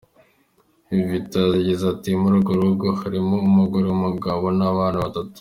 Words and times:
Vita 1.09 1.41
yagize 1.55 1.83
ati 1.93 2.09
“Muri 2.21 2.33
urwo 2.37 2.53
rugo 2.61 2.87
harimo 3.01 3.35
umugore, 3.49 3.87
umugabo 3.91 4.45
n’abana 4.57 4.97
batatu. 5.03 5.37